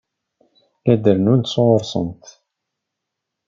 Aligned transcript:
La 0.85 0.95
d-rennunt 1.03 1.51
sɣur-sent. 1.53 2.23